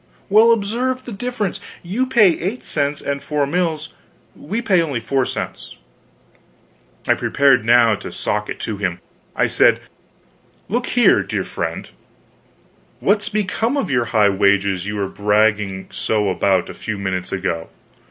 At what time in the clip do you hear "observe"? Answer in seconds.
0.51-1.05